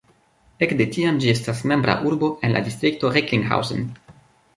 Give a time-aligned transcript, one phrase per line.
[0.67, 3.85] Ekde tiam ĝi estas membra urbo en la distrikto Recklinghausen.